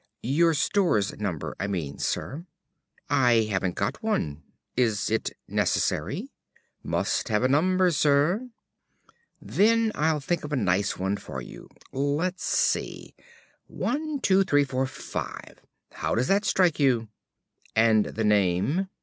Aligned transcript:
"Your 0.23 0.55
Stores 0.55 1.15
number, 1.19 1.55
I 1.59 1.67
mean, 1.67 1.99
Sir." 1.99 2.47
"I 3.07 3.45
haven't 3.51 3.75
got 3.75 4.01
one. 4.01 4.41
Is 4.75 5.11
it 5.11 5.33
necessary?" 5.47 6.31
"Must 6.81 7.29
have 7.29 7.43
a 7.43 7.47
number, 7.47 7.91
Sir." 7.91 8.49
"Then 9.39 9.91
I'll 9.93 10.19
think 10.19 10.43
of 10.43 10.51
a 10.51 10.55
nice 10.55 10.97
one 10.97 11.17
for 11.17 11.39
you.... 11.39 11.69
Let's 11.91 12.43
see 12.43 13.13
12345, 13.67 15.59
how 15.91 16.15
does 16.15 16.29
that 16.29 16.45
strike 16.45 16.79
you?" 16.79 17.07
"And 17.75 18.05
the 18.05 18.23
name?" 18.23 18.87